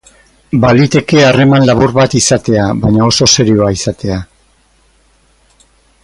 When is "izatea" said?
2.21-2.65, 3.79-4.19